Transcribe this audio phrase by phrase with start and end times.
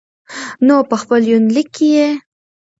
[0.67, 2.09] نو په خپل يونليک کې يې